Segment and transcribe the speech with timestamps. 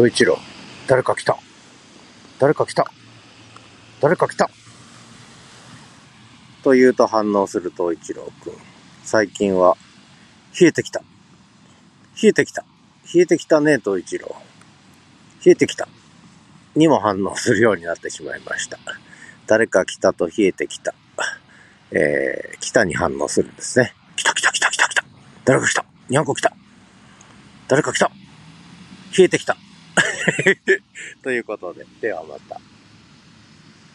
[0.00, 0.38] 東一郎、
[0.86, 1.36] 誰か来た。
[2.38, 2.90] 誰か来た。
[4.00, 4.48] 誰か来た。
[6.62, 8.54] と言うと反応する東一郎くん。
[9.04, 9.76] 最近は、
[10.58, 11.00] 冷えてきた。
[12.22, 12.64] 冷えてきた。
[13.14, 14.34] 冷えてきたね、東一郎。
[15.44, 15.86] 冷えてきた。
[16.74, 18.78] にも反応するようになってしまいました。
[19.46, 20.94] 誰か来たと冷えてきた。
[21.90, 23.92] えー、来たに反応するんですね。
[24.16, 25.04] 来た来た来た来た来た。
[25.44, 25.84] 誰か来た。
[26.08, 26.56] にゃんこ来た。
[27.68, 28.10] 誰か来た。
[29.14, 29.58] 冷えてきた。
[31.22, 32.60] ということで、ではまた。